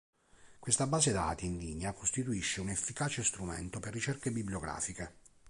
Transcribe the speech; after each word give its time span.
Questa 0.57 0.87
base 0.87 1.11
dati 1.11 1.45
in 1.45 1.59
linea 1.59 1.93
costituisce 1.93 2.59
un 2.59 2.69
efficace 2.69 3.23
strumento 3.23 3.79
per 3.79 3.93
ricerche 3.93 4.31
bibliografiche. 4.31 5.17